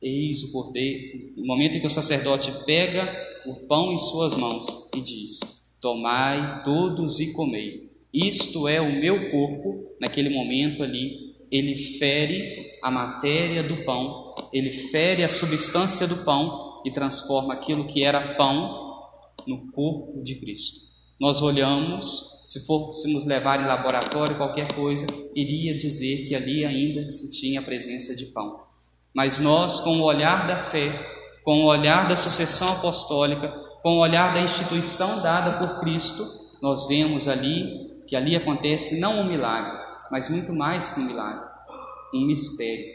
Eis 0.01 0.43
o 0.43 0.51
cordeiro, 0.51 1.33
no 1.37 1.45
momento 1.45 1.77
em 1.77 1.79
que 1.79 1.87
o 1.87 1.89
sacerdote 1.89 2.51
pega 2.65 3.11
o 3.45 3.55
pão 3.67 3.91
em 3.91 3.97
suas 3.97 4.35
mãos 4.35 4.89
e 4.95 5.01
diz: 5.01 5.39
Tomai 5.81 6.63
todos 6.63 7.19
e 7.19 7.33
comei. 7.33 7.89
Isto 8.13 8.67
é 8.67 8.81
o 8.81 8.91
meu 8.91 9.31
corpo, 9.31 9.95
naquele 9.99 10.29
momento 10.29 10.83
ali, 10.83 11.31
ele 11.49 11.75
fere 11.75 12.77
a 12.81 12.91
matéria 12.91 13.63
do 13.63 13.83
pão, 13.85 14.35
ele 14.51 14.71
fere 14.71 15.23
a 15.23 15.29
substância 15.29 16.07
do 16.07 16.23
pão 16.25 16.81
e 16.85 16.91
transforma 16.91 17.53
aquilo 17.53 17.85
que 17.85 18.03
era 18.03 18.35
pão 18.35 18.91
no 19.47 19.71
corpo 19.71 20.23
de 20.23 20.35
Cristo. 20.35 20.79
Nós 21.19 21.41
olhamos, 21.41 22.30
se 22.51 22.65
fôssemos 22.65 23.23
levar 23.23 23.61
em 23.61 23.65
laboratório 23.65 24.35
qualquer 24.35 24.73
coisa, 24.73 25.07
iria 25.33 25.73
dizer 25.73 26.27
que 26.27 26.35
ali 26.35 26.65
ainda 26.65 27.09
se 27.09 27.31
tinha 27.31 27.61
a 27.61 27.63
presença 27.63 28.13
de 28.13 28.25
pão. 28.25 28.59
Mas 29.13 29.39
nós, 29.39 29.79
com 29.79 30.01
o 30.01 30.03
olhar 30.03 30.45
da 30.45 30.61
fé, 30.61 31.01
com 31.45 31.61
o 31.61 31.67
olhar 31.67 32.09
da 32.09 32.17
sucessão 32.17 32.73
apostólica, 32.73 33.47
com 33.81 33.91
o 33.91 33.99
olhar 34.01 34.33
da 34.33 34.41
instituição 34.41 35.21
dada 35.21 35.59
por 35.59 35.79
Cristo, 35.79 36.27
nós 36.61 36.89
vemos 36.89 37.25
ali 37.29 37.89
que 38.05 38.17
ali 38.17 38.35
acontece 38.35 38.99
não 38.99 39.21
um 39.21 39.29
milagre, 39.29 39.81
mas 40.11 40.27
muito 40.27 40.51
mais 40.51 40.91
que 40.91 40.99
um 40.99 41.05
milagre, 41.05 41.47
um 42.13 42.25
mistério. 42.25 42.85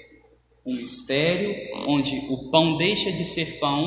Um 0.66 0.76
mistério 0.76 1.54
onde 1.86 2.26
o 2.28 2.50
pão 2.50 2.76
deixa 2.76 3.10
de 3.10 3.24
ser 3.24 3.58
pão 3.58 3.86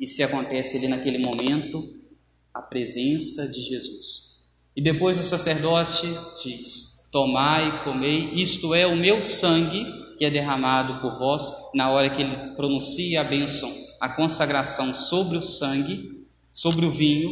e 0.00 0.06
se 0.06 0.22
acontece 0.22 0.78
ali 0.78 0.88
naquele 0.88 1.18
momento 1.18 1.86
a 2.54 2.62
presença 2.62 3.46
de 3.48 3.60
Jesus. 3.60 4.35
E 4.76 4.82
depois 4.82 5.18
o 5.18 5.22
sacerdote 5.22 6.06
diz: 6.44 7.08
Tomai, 7.10 7.82
comei, 7.82 8.34
isto 8.34 8.74
é 8.74 8.86
o 8.86 8.94
meu 8.94 9.22
sangue 9.22 9.86
que 10.18 10.24
é 10.24 10.30
derramado 10.30 11.00
por 11.00 11.18
vós, 11.18 11.50
na 11.74 11.90
hora 11.90 12.10
que 12.10 12.22
ele 12.22 12.36
pronuncia 12.50 13.20
a 13.20 13.24
bênção, 13.24 13.72
a 14.00 14.08
consagração 14.08 14.94
sobre 14.94 15.36
o 15.36 15.42
sangue, 15.42 16.24
sobre 16.52 16.86
o 16.86 16.90
vinho, 16.90 17.30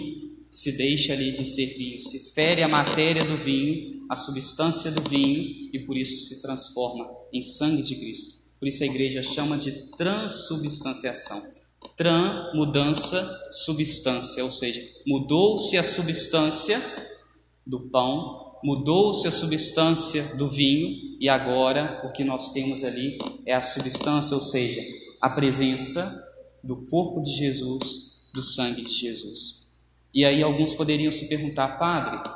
se 0.51 0.77
deixa 0.77 1.13
ali 1.13 1.33
de 1.33 1.45
ser 1.45 1.67
vinho, 1.77 1.99
se 1.99 2.33
fere 2.35 2.63
a 2.63 2.69
matéria 2.69 3.25
do 3.25 3.37
vinho, 3.37 4.05
a 4.09 4.15
substância 4.15 4.91
do 4.91 5.03
vinho, 5.03 5.71
e 5.73 5.79
por 5.81 5.97
isso 5.97 6.29
se 6.29 6.43
transforma 6.43 7.09
em 7.33 7.43
sangue 7.43 7.83
de 7.83 7.97
Cristo. 7.97 8.35
Por 8.61 8.69
isso 8.69 8.83
a 8.83 8.87
igreja 8.87 9.23
chama 9.23 9.59
de 9.59 9.73
transubstanciação. 9.97 11.43
Tran, 11.97 12.53
mudança, 12.55 13.29
substância, 13.53 14.45
ou 14.45 14.51
seja, 14.51 14.81
mudou-se 15.07 15.77
a 15.77 15.83
substância 15.83 16.81
do 17.67 17.89
pão, 17.91 18.59
mudou-se 18.63 19.27
a 19.27 19.31
substância 19.31 20.37
do 20.37 20.49
vinho, 20.49 21.17
e 21.21 21.29
agora 21.29 22.03
o 22.05 22.13
que 22.13 22.25
nós 22.25 22.53
temos 22.53 22.83
ali 22.85 23.19
é 23.47 23.55
a 23.55 23.63
substância, 23.63 24.35
ou 24.35 24.41
seja, 24.41 24.81
a 25.21 25.29
presença 25.31 26.11
do 26.63 26.87
corpo 26.87 27.23
de 27.23 27.31
Jesus, 27.37 28.31
do 28.33 28.43
sangue 28.43 28.83
de 28.83 28.93
Jesus. 28.93 29.65
E 30.15 30.25
aí 30.25 30.43
alguns 30.43 30.73
poderiam 30.73 31.13
se 31.13 31.29
perguntar, 31.29 31.79
padre, 31.79 32.31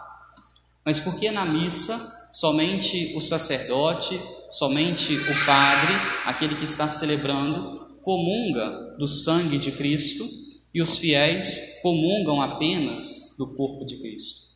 mas 0.85 0.99
por 0.99 1.19
que 1.19 1.31
na 1.31 1.45
missa 1.45 1.99
somente 2.33 3.15
o 3.15 3.21
sacerdote, 3.21 4.21
somente 4.51 5.15
o 5.15 5.47
padre, 5.47 5.95
aquele 6.25 6.57
que 6.57 6.65
está 6.65 6.89
celebrando, 6.89 7.87
comunga 8.03 8.97
do 8.99 9.07
sangue 9.07 9.59
de 9.59 9.73
Cristo 9.73 10.27
e 10.73 10.81
os 10.81 10.97
fiéis 10.97 11.81
comungam 11.83 12.41
apenas 12.41 13.35
do 13.39 13.55
corpo 13.55 13.85
de 13.85 13.97
Cristo? 13.99 14.48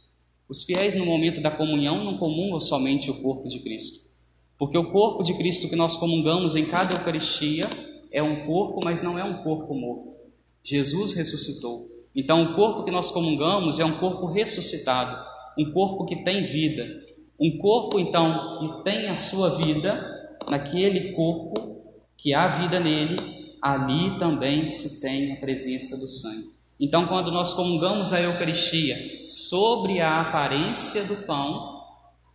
Os 0.48 0.64
fiéis, 0.64 0.94
no 0.94 1.06
momento 1.06 1.40
da 1.40 1.50
comunhão, 1.50 2.04
não 2.04 2.18
comungam 2.18 2.60
somente 2.60 3.10
o 3.10 3.22
corpo 3.22 3.48
de 3.48 3.60
Cristo, 3.60 3.98
porque 4.58 4.76
o 4.76 4.90
corpo 4.92 5.22
de 5.22 5.34
Cristo 5.34 5.68
que 5.68 5.76
nós 5.76 5.96
comungamos 5.96 6.54
em 6.54 6.66
cada 6.66 6.94
Eucaristia 6.94 7.68
é 8.10 8.22
um 8.22 8.46
corpo, 8.46 8.80
mas 8.84 9.02
não 9.02 9.18
é 9.18 9.24
um 9.24 9.42
corpo 9.42 9.74
morto. 9.74 10.12
Jesus 10.62 11.12
ressuscitou. 11.12 11.80
Então, 12.14 12.42
o 12.42 12.54
corpo 12.54 12.84
que 12.84 12.90
nós 12.90 13.10
comungamos 13.10 13.80
é 13.80 13.84
um 13.84 13.98
corpo 13.98 14.26
ressuscitado, 14.26 15.16
um 15.58 15.72
corpo 15.72 16.04
que 16.04 16.22
tem 16.22 16.44
vida. 16.44 16.86
Um 17.40 17.56
corpo, 17.58 17.98
então, 17.98 18.58
que 18.60 18.84
tem 18.84 19.08
a 19.08 19.16
sua 19.16 19.56
vida, 19.56 20.38
naquele 20.48 21.12
corpo 21.12 21.82
que 22.16 22.34
há 22.34 22.48
vida 22.48 22.78
nele, 22.78 23.16
ali 23.60 24.18
também 24.18 24.66
se 24.66 25.00
tem 25.00 25.32
a 25.32 25.36
presença 25.36 25.96
do 25.96 26.06
sangue. 26.06 26.61
Então, 26.84 27.06
quando 27.06 27.30
nós 27.30 27.52
comungamos 27.52 28.12
a 28.12 28.20
Eucaristia 28.20 28.98
sobre 29.28 30.00
a 30.00 30.20
aparência 30.20 31.04
do 31.04 31.14
pão, 31.24 31.80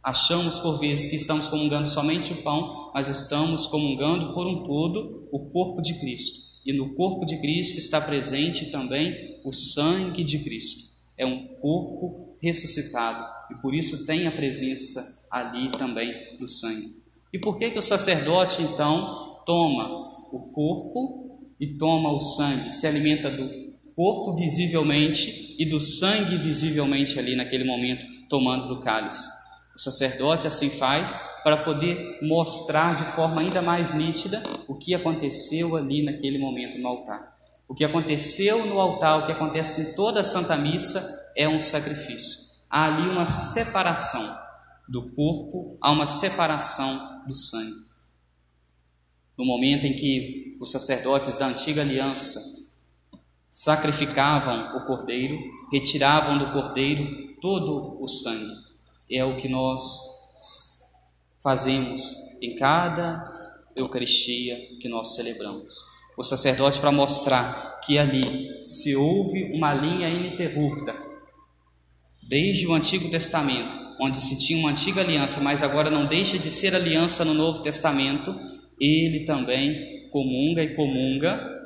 achamos 0.01 0.57
por 0.57 0.79
vezes 0.79 1.07
que 1.07 1.17
estamos 1.17 1.47
comungando 1.47 1.85
somente 1.85 2.31
o 2.31 2.41
pão, 2.41 2.89
mas 2.93 3.09
estamos 3.09 3.67
comungando 3.67 4.33
por 4.33 4.47
um 4.47 4.63
todo 4.63 5.27
o 5.33 5.49
corpo 5.49 5.81
de 5.81 5.99
Cristo. 5.99 6.39
E 6.65 6.71
no 6.71 6.95
corpo 6.95 7.25
de 7.25 7.41
Cristo 7.41 7.77
está 7.77 7.99
presente 7.99 8.71
também 8.71 9.37
o 9.43 9.51
sangue 9.51 10.23
de 10.23 10.39
Cristo. 10.39 10.81
É 11.17 11.25
um 11.25 11.45
corpo 11.59 12.37
ressuscitado 12.41 13.27
e 13.51 13.55
por 13.55 13.75
isso 13.75 14.05
tem 14.05 14.27
a 14.27 14.31
presença 14.31 15.27
ali 15.29 15.69
também 15.71 16.37
do 16.37 16.47
sangue. 16.47 16.87
E 17.33 17.37
por 17.37 17.59
que 17.59 17.71
que 17.71 17.79
o 17.79 17.83
sacerdote 17.83 18.61
então 18.61 19.41
toma 19.45 19.89
o 20.31 20.39
corpo 20.53 21.51
e 21.59 21.67
toma 21.67 22.13
o 22.13 22.21
sangue, 22.21 22.71
se 22.71 22.87
alimenta 22.87 23.29
do 23.29 23.66
corpo 23.97 24.35
visivelmente 24.35 25.55
e 25.57 25.65
do 25.65 25.81
sangue 25.81 26.37
visivelmente 26.37 27.17
ali 27.17 27.35
naquele 27.35 27.63
momento 27.63 28.05
tomando 28.29 28.67
do 28.67 28.79
cálice? 28.79 29.27
O 29.75 29.79
sacerdote 29.79 30.45
assim 30.45 30.69
faz 30.69 31.15
para 31.43 31.63
poder 31.63 32.19
mostrar 32.21 32.95
de 32.95 33.05
forma 33.15 33.41
ainda 33.41 33.59
mais 33.59 33.95
nítida 33.95 34.43
o 34.67 34.75
que 34.75 34.93
aconteceu 34.93 35.75
ali 35.75 36.03
naquele 36.03 36.37
momento 36.37 36.77
no 36.77 36.87
altar. 36.87 37.35
O 37.67 37.73
que 37.73 37.83
aconteceu 37.83 38.67
no 38.67 38.79
altar, 38.79 39.17
o 39.17 39.25
que 39.25 39.31
acontece 39.31 39.81
em 39.81 39.95
toda 39.95 40.21
a 40.21 40.23
Santa 40.23 40.55
Missa 40.55 41.03
é 41.35 41.49
um 41.49 41.59
sacrifício. 41.59 42.37
Há 42.69 42.85
ali 42.85 43.09
uma 43.09 43.25
separação 43.25 44.23
do 44.87 45.09
corpo, 45.09 45.75
há 45.81 45.89
uma 45.89 46.05
separação 46.05 47.25
do 47.27 47.33
sangue. 47.33 47.87
No 49.35 49.43
momento 49.43 49.87
em 49.87 49.95
que 49.95 50.55
os 50.61 50.71
sacerdotes 50.71 51.35
da 51.35 51.47
antiga 51.47 51.81
aliança 51.81 52.56
sacrificavam 53.57 54.77
o 54.77 54.85
cordeiro, 54.85 55.35
retiravam 55.73 56.37
do 56.37 56.51
cordeiro 56.51 57.33
todo 57.41 57.97
o 57.99 58.07
sangue. 58.07 58.53
É 59.09 59.25
o 59.25 59.35
que 59.35 59.49
nós 59.49 59.81
fazemos 61.41 62.15
em 62.39 62.55
cada 62.55 63.19
Eucaristia 63.75 64.55
que 64.79 64.87
nós 64.87 65.15
celebramos. 65.15 65.73
O 66.15 66.23
sacerdote, 66.23 66.79
para 66.79 66.91
mostrar 66.91 67.81
que 67.83 67.97
ali 67.97 68.63
se 68.63 68.95
houve 68.95 69.51
uma 69.51 69.73
linha 69.73 70.07
ininterrupta, 70.07 70.95
desde 72.21 72.67
o 72.67 72.75
Antigo 72.75 73.09
Testamento, 73.09 73.71
onde 73.99 74.17
se 74.17 74.37
tinha 74.37 74.59
uma 74.59 74.69
antiga 74.69 75.01
aliança, 75.01 75.41
mas 75.41 75.63
agora 75.63 75.89
não 75.89 76.05
deixa 76.05 76.37
de 76.37 76.51
ser 76.51 76.75
aliança 76.75 77.25
no 77.25 77.33
Novo 77.33 77.63
Testamento, 77.63 78.39
ele 78.79 79.25
também 79.25 80.07
comunga 80.11 80.61
e 80.61 80.75
comunga 80.75 81.56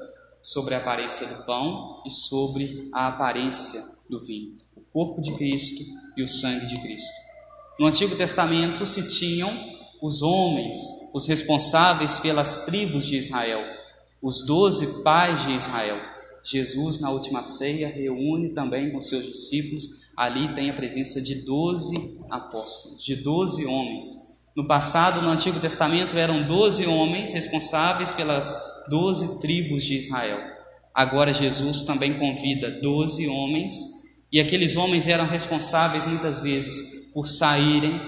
sobre 0.43 0.75
a 0.75 0.77
aparência 0.77 1.27
do 1.27 1.45
pão 1.45 2.01
e 2.05 2.09
sobre 2.09 2.89
a 2.93 3.07
aparência 3.07 3.81
do 4.09 4.19
vinho, 4.19 4.55
o 4.75 4.81
corpo 4.91 5.21
de 5.21 5.33
Cristo 5.35 5.83
e 6.17 6.23
o 6.23 6.27
sangue 6.27 6.67
de 6.67 6.79
Cristo. 6.81 7.13
No 7.79 7.87
Antigo 7.87 8.15
Testamento 8.15 8.85
se 8.85 9.09
tinham 9.09 9.51
os 10.01 10.21
homens, 10.21 10.77
os 11.13 11.27
responsáveis 11.27 12.19
pelas 12.19 12.61
tribos 12.61 13.05
de 13.05 13.17
Israel, 13.17 13.63
os 14.21 14.45
doze 14.45 15.03
pais 15.03 15.43
de 15.45 15.53
Israel. 15.53 15.97
Jesus, 16.43 16.99
na 16.99 17.09
última 17.11 17.43
ceia, 17.43 17.87
reúne 17.87 18.49
também 18.49 18.91
com 18.91 19.01
seus 19.01 19.25
discípulos. 19.25 20.01
Ali 20.17 20.53
tem 20.53 20.69
a 20.69 20.75
presença 20.75 21.21
de 21.21 21.35
doze 21.35 21.95
apóstolos, 22.29 23.03
de 23.03 23.15
doze 23.15 23.65
homens. 23.65 24.31
No 24.55 24.67
passado, 24.67 25.21
no 25.21 25.29
Antigo 25.29 25.59
Testamento, 25.59 26.17
eram 26.17 26.47
doze 26.47 26.85
homens 26.85 27.31
responsáveis 27.31 28.11
pelas 28.11 28.70
doze 28.89 29.41
tribos 29.41 29.83
de 29.83 29.95
Israel. 29.95 30.39
Agora, 30.93 31.33
Jesus 31.33 31.83
também 31.83 32.19
convida 32.19 32.69
doze 32.81 33.27
homens, 33.27 33.73
e 34.31 34.39
aqueles 34.39 34.75
homens 34.75 35.07
eram 35.07 35.25
responsáveis 35.25 36.05
muitas 36.05 36.39
vezes 36.39 37.11
por 37.13 37.27
saírem, 37.27 37.99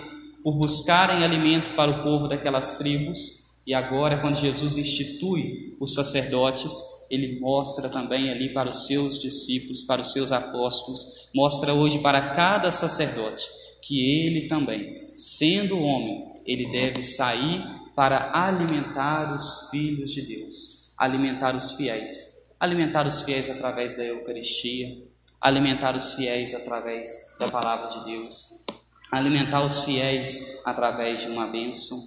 por 0.43 0.57
buscarem 0.57 1.23
alimento 1.23 1.75
para 1.75 1.91
o 1.91 2.03
povo 2.03 2.27
daquelas 2.27 2.77
tribos, 2.77 3.43
e 3.65 3.73
agora, 3.73 4.19
quando 4.19 4.35
Jesus 4.35 4.77
institui 4.77 5.75
os 5.79 5.93
sacerdotes, 5.93 6.73
ele 7.09 7.39
mostra 7.39 7.89
também 7.89 8.29
ali 8.29 8.51
para 8.53 8.69
os 8.69 8.85
seus 8.85 9.21
discípulos, 9.21 9.83
para 9.83 10.01
os 10.01 10.11
seus 10.11 10.31
apóstolos, 10.31 11.29
mostra 11.33 11.73
hoje 11.73 11.99
para 11.99 12.33
cada 12.35 12.71
sacerdote 12.71 13.45
que 13.81 14.25
ele 14.25 14.47
também, 14.47 14.93
sendo 15.17 15.79
homem, 15.79 16.23
ele 16.45 16.71
deve 16.71 17.01
sair 17.01 17.63
para 17.95 18.31
alimentar 18.33 19.33
os 19.33 19.69
filhos 19.69 20.11
de 20.11 20.21
Deus, 20.21 20.93
alimentar 20.97 21.55
os 21.55 21.71
fiéis, 21.73 22.47
alimentar 22.59 23.05
os 23.05 23.21
fiéis 23.21 23.49
através 23.49 23.95
da 23.95 24.03
Eucaristia, 24.03 25.05
alimentar 25.39 25.95
os 25.95 26.13
fiéis 26.13 26.53
através 26.53 27.35
da 27.39 27.49
palavra 27.49 27.87
de 27.87 28.05
Deus, 28.05 28.65
alimentar 29.11 29.63
os 29.63 29.81
fiéis 29.81 30.61
através 30.65 31.21
de 31.21 31.27
uma 31.27 31.47
bênção, 31.47 31.97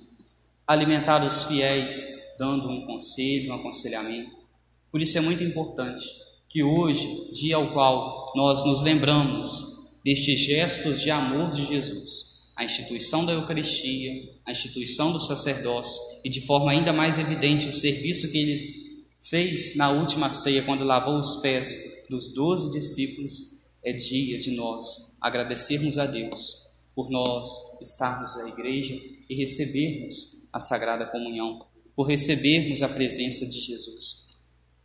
alimentar 0.67 1.25
os 1.25 1.45
fiéis 1.45 2.35
dando 2.39 2.69
um 2.69 2.87
conselho, 2.87 3.51
um 3.51 3.55
aconselhamento. 3.55 4.37
Por 4.91 5.01
isso 5.01 5.19
é 5.19 5.21
muito 5.21 5.43
importante 5.43 6.05
que 6.49 6.63
hoje, 6.63 7.31
dia 7.33 7.57
ao 7.57 7.73
qual 7.73 8.33
nós 8.35 8.65
nos 8.65 8.81
lembramos 8.81 9.77
destes 10.05 10.39
gestos 10.41 11.01
de 11.01 11.11
amor 11.11 11.51
de 11.51 11.67
Jesus, 11.67 12.36
a 12.57 12.65
instituição 12.65 13.27
da 13.27 13.33
Eucaristia, 13.33 14.33
a 14.47 14.51
instituição 14.51 15.13
do 15.13 15.21
sacerdócio 15.21 16.01
e 16.25 16.31
de 16.31 16.41
forma 16.41 16.73
ainda 16.73 16.93
mais 16.93 17.19
evidente 17.19 17.69
o 17.69 17.73
serviço 17.73 18.33
que 18.33 18.39
ele 18.39 18.87
fez 19.21 19.77
na 19.77 19.91
última 19.91 20.31
ceia, 20.31 20.63
quando 20.63 20.83
lavou 20.83 21.21
os 21.21 21.37
pés 21.37 22.07
dos 22.09 22.33
doze 22.33 22.73
discípulos, 22.73 23.57
é 23.85 23.93
dia 23.93 24.39
de 24.39 24.53
nós 24.53 25.17
agradecermos 25.21 25.99
a 25.99 26.07
Deus 26.07 26.65
por 26.95 27.11
nós 27.11 27.47
estarmos 27.83 28.37
na 28.37 28.49
igreja 28.49 28.95
e 29.29 29.35
recebermos 29.35 30.49
a 30.53 30.59
Sagrada 30.59 31.05
Comunhão, 31.07 31.67
por 31.95 32.05
recebermos 32.05 32.83
a 32.83 32.89
presença 32.89 33.45
de 33.47 33.61
Jesus. 33.61 34.25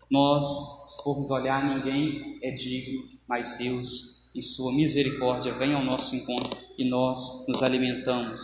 Nós, 0.09 0.45
se 0.91 1.03
formos 1.03 1.31
olhar, 1.31 1.77
ninguém 1.77 2.37
é 2.41 2.51
digno, 2.51 3.07
mas 3.27 3.57
Deus 3.57 4.29
em 4.35 4.41
Sua 4.41 4.73
misericórdia, 4.73 5.53
vem 5.53 5.73
ao 5.73 5.85
nosso 5.85 6.15
encontro 6.15 6.57
e 6.81 6.89
nós 6.89 7.45
nos 7.47 7.61
alimentamos 7.61 8.41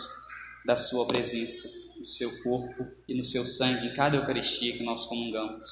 da 0.64 0.78
Sua 0.78 1.08
presença, 1.08 1.68
no 1.98 2.06
Seu 2.06 2.32
corpo 2.44 2.86
e 3.08 3.16
no 3.16 3.24
Seu 3.24 3.46
sangue, 3.46 3.88
em 3.88 3.94
cada 3.96 4.16
Eucaristia 4.16 4.78
que 4.78 4.84
nós 4.84 5.06
comungamos. 5.06 5.72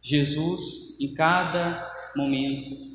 Jesus, 0.00 0.96
em 1.00 1.12
cada 1.14 1.90
momento, 2.16 2.90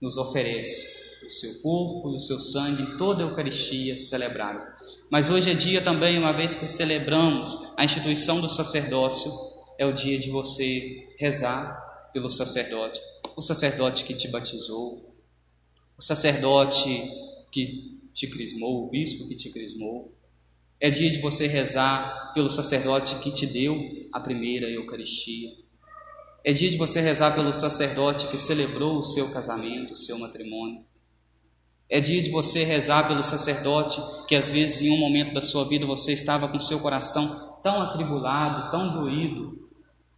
nos 0.00 0.16
oferece 0.16 0.98
o 1.26 1.30
seu 1.30 1.60
corpo 1.60 2.10
e 2.10 2.16
o 2.16 2.18
seu 2.18 2.38
sangue 2.38 2.82
em 2.82 2.96
toda 2.96 3.22
a 3.22 3.28
Eucaristia 3.28 3.98
celebrada. 3.98 4.74
Mas 5.10 5.28
hoje 5.28 5.50
é 5.50 5.54
dia 5.54 5.82
também, 5.82 6.18
uma 6.18 6.32
vez 6.32 6.56
que 6.56 6.66
celebramos 6.66 7.54
a 7.76 7.84
instituição 7.84 8.40
do 8.40 8.48
sacerdócio, 8.48 9.30
é 9.78 9.84
o 9.84 9.92
dia 9.92 10.18
de 10.18 10.30
você 10.30 11.14
rezar 11.18 12.10
pelo 12.12 12.30
sacerdote, 12.30 12.98
o 13.36 13.42
sacerdote 13.42 14.04
que 14.04 14.14
te 14.14 14.26
batizou, 14.28 15.14
o 15.96 16.02
sacerdote 16.02 17.29
que 17.50 17.98
te 18.12 18.26
crismou, 18.26 18.86
o 18.86 18.90
bispo 18.90 19.28
que 19.28 19.36
te 19.36 19.50
crismou. 19.50 20.14
É 20.78 20.90
dia 20.90 21.10
de 21.10 21.18
você 21.18 21.46
rezar 21.46 22.32
pelo 22.32 22.48
sacerdote 22.48 23.16
que 23.16 23.30
te 23.30 23.46
deu 23.46 23.78
a 24.12 24.20
primeira 24.20 24.68
Eucaristia. 24.68 25.50
É 26.42 26.52
dia 26.52 26.70
de 26.70 26.78
você 26.78 27.00
rezar 27.00 27.34
pelo 27.34 27.52
sacerdote 27.52 28.26
que 28.28 28.36
celebrou 28.36 28.98
o 28.98 29.02
seu 29.02 29.30
casamento, 29.30 29.92
o 29.92 29.96
seu 29.96 30.18
matrimônio. 30.18 30.84
É 31.88 32.00
dia 32.00 32.22
de 32.22 32.30
você 32.30 32.64
rezar 32.64 33.08
pelo 33.08 33.22
sacerdote 33.22 34.00
que 34.26 34.36
às 34.36 34.48
vezes 34.48 34.82
em 34.82 34.90
um 34.90 34.98
momento 34.98 35.34
da 35.34 35.40
sua 35.40 35.64
vida 35.64 35.84
você 35.84 36.12
estava 36.12 36.48
com 36.48 36.58
seu 36.58 36.80
coração 36.80 37.58
tão 37.62 37.82
atribulado, 37.82 38.70
tão 38.70 39.02
doído, 39.02 39.68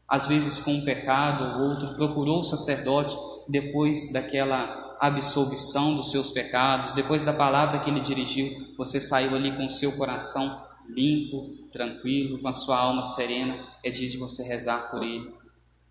às 0.07 0.27
vezes 0.29 0.61
com 0.61 0.73
um 0.73 0.85
pecado 0.85 1.61
ou 1.61 1.71
outro, 1.71 1.97
procurou 1.97 2.40
o 2.40 2.45
sacerdote 2.45 3.16
depois 3.49 4.12
daquela 4.12 4.82
absolvição 5.03 5.97
dos 5.97 6.12
seus 6.12 6.31
pecados, 6.31 6.93
depois 6.93 7.25
da 7.25 7.33
palavra 7.33 7.81
que 7.81 7.91
ele 7.91 7.99
dirigiu, 7.99 8.73
você 8.79 9.01
saiu 9.01 9.35
ali 9.35 9.51
com 9.51 9.67
o 9.67 9.71
seu 9.71 9.91
coração 9.97 10.49
limpo, 10.88 11.57
tranquilo, 11.73 12.41
com 12.41 12.47
a 12.47 12.53
sua 12.53 12.79
alma 12.79 13.03
serena. 13.03 13.67
É 13.85 13.91
dia 13.91 14.09
de 14.09 14.17
você 14.17 14.45
rezar 14.45 14.93
por 14.93 15.03
ele. 15.03 15.29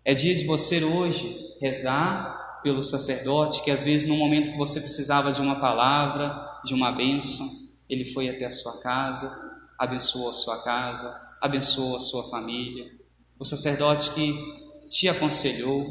É 0.02 0.14
dia 0.14 0.34
de 0.34 0.46
você 0.46 0.82
hoje 0.82 1.38
rezar 1.60 2.60
pelo 2.62 2.82
sacerdote 2.82 3.62
que 3.62 3.70
às 3.70 3.84
vezes 3.84 4.08
no 4.08 4.16
momento 4.16 4.52
que 4.52 4.56
você 4.56 4.80
precisava 4.80 5.30
de 5.30 5.42
uma 5.42 5.60
palavra, 5.60 6.34
de 6.64 6.72
uma 6.72 6.90
bênção, 6.90 7.46
ele 7.90 8.06
foi 8.06 8.30
até 8.30 8.46
a 8.46 8.50
sua 8.50 8.80
casa, 8.80 9.30
abençoou 9.78 10.30
a 10.30 10.32
sua 10.32 10.62
casa, 10.62 11.14
abençoou 11.42 11.96
a 11.96 12.00
sua 12.00 12.30
família. 12.30 12.90
O 13.38 13.44
sacerdote 13.44 14.10
que 14.12 14.88
te 14.88 15.06
aconselhou, 15.06 15.84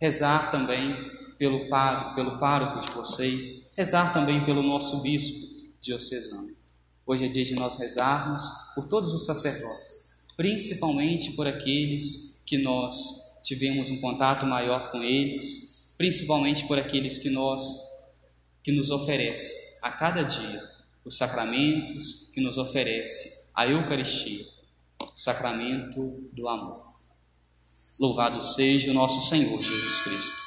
rezar 0.00 0.52
também 0.52 1.18
pelo, 1.40 1.70
pároco, 1.70 2.14
pelo 2.14 2.38
pároco 2.38 2.86
de 2.86 2.92
vocês, 2.92 3.72
rezar 3.74 4.12
também 4.12 4.44
pelo 4.44 4.62
nosso 4.62 5.00
bispo 5.00 5.38
diocesano. 5.80 6.50
Hoje 7.06 7.24
é 7.24 7.28
dia 7.28 7.46
de 7.46 7.54
nós 7.54 7.76
rezarmos 7.76 8.42
por 8.74 8.86
todos 8.88 9.14
os 9.14 9.24
sacerdotes, 9.24 10.26
principalmente 10.36 11.32
por 11.32 11.46
aqueles 11.46 12.44
que 12.46 12.58
nós 12.58 13.40
tivemos 13.42 13.88
um 13.88 14.02
contato 14.02 14.44
maior 14.44 14.90
com 14.90 15.02
eles, 15.02 15.94
principalmente 15.96 16.66
por 16.66 16.78
aqueles 16.78 17.18
que 17.18 17.30
nós 17.30 17.64
que 18.62 18.70
nos 18.70 18.90
oferece 18.90 19.78
a 19.80 19.90
cada 19.90 20.22
dia 20.22 20.62
os 21.06 21.16
sacramentos, 21.16 22.30
que 22.34 22.42
nos 22.42 22.58
oferece 22.58 23.50
a 23.56 23.66
Eucaristia, 23.66 24.44
sacramento 25.14 26.28
do 26.34 26.46
amor. 26.46 26.92
Louvado 27.98 28.42
seja 28.42 28.90
o 28.90 28.94
nosso 28.94 29.26
Senhor 29.26 29.62
Jesus 29.62 30.00
Cristo. 30.00 30.39